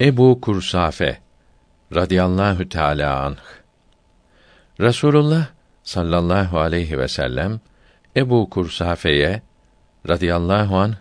[0.00, 1.18] Ebu Kursafe
[1.94, 3.36] radıyallahu teala anh
[4.80, 5.46] Resulullah
[5.82, 7.60] sallallahu aleyhi ve sellem
[8.16, 9.42] Ebu Kursafe'ye
[10.08, 10.94] radıyallahu an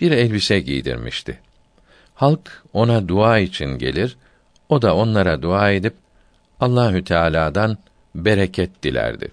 [0.00, 1.40] bir elbise giydirmişti.
[2.14, 4.16] Halk ona dua için gelir,
[4.68, 5.94] o da onlara dua edip
[6.60, 7.78] Allahü Teala'dan
[8.14, 9.30] bereket dilerdi.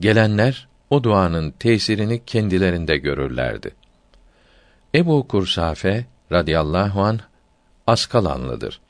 [0.00, 3.70] Gelenler o duanın tesirini kendilerinde görürlerdi.
[4.94, 7.20] Ebu Kursafe radıyallahu an
[7.90, 8.80] Askalanlıdır.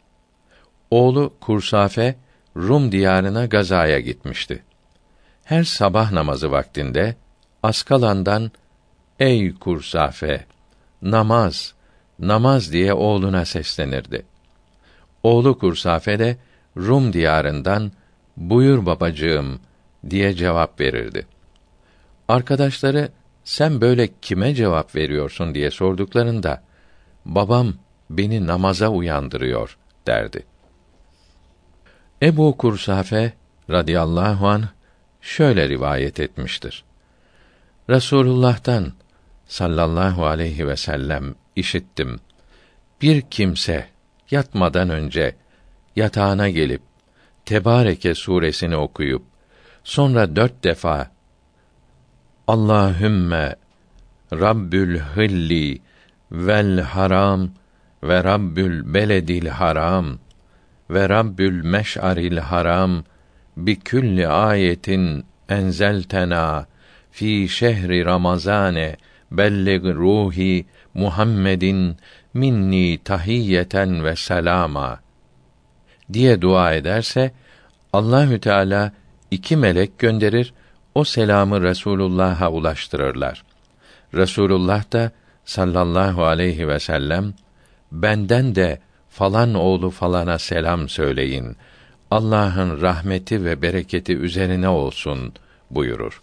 [0.91, 2.17] Oğlu Kursafe
[2.57, 4.63] Rum diyarına gazaya gitmişti.
[5.45, 7.17] Her sabah namazı vaktinde
[7.63, 8.51] Askalan'dan
[9.21, 10.47] ey Kursafe
[11.03, 11.75] namaz
[12.19, 14.27] namaz diye oğluna seslenirdi.
[15.23, 16.37] Oğlu Kursafe de
[16.77, 17.93] Rum diyarından
[18.37, 19.61] buyur babacığım
[20.11, 21.27] diye cevap verirdi.
[22.29, 23.09] Arkadaşları
[23.45, 26.63] sen böyle kime cevap veriyorsun diye sorduklarında
[27.25, 27.75] babam
[28.11, 30.47] beni namaza uyandırıyor derdi.
[32.23, 33.33] Ebu Kursafe
[33.71, 34.65] radıyallahu an
[35.21, 36.85] şöyle rivayet etmiştir.
[37.91, 38.93] Resulullah'tan
[39.47, 42.21] sallallahu aleyhi ve sellem işittim.
[43.03, 43.87] Bir kimse
[44.31, 45.37] yatmadan önce
[45.97, 46.83] yatağına gelip
[47.45, 49.23] Tebareke suresini okuyup
[49.85, 51.11] sonra dört defa
[52.47, 53.57] Allahümme
[54.33, 55.81] Rabbül Hilli
[56.33, 57.51] vel Haram
[58.03, 60.19] ve Rabbül Beledil Haram
[60.91, 63.05] ve Rabbül Meş'aril Haram
[63.57, 66.67] bi külli ayetin enzeltena
[67.11, 68.97] fi şehri Ramazane
[69.31, 71.97] bellig ruhi Muhammedin
[72.35, 75.01] minni tahiyeten ve selama
[76.13, 77.33] diye dua ederse
[77.93, 78.93] Allahü Teala
[79.31, 80.55] iki melek gönderir
[80.95, 83.43] o selamı Resulullah'a ulaştırırlar.
[84.15, 85.11] Resulullah da
[85.45, 87.35] sallallahu aleyhi ve sellem
[87.93, 91.57] benden de falan oğlu falana selam söyleyin.
[92.11, 95.33] Allah'ın rahmeti ve bereketi üzerine olsun
[95.71, 96.23] buyurur.